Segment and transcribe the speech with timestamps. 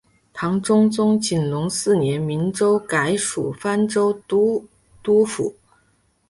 [0.33, 4.65] 唐中宗景龙四年明州改属播州都
[5.03, 5.55] 督府。